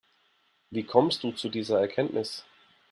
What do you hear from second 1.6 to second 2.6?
Erkenntnis?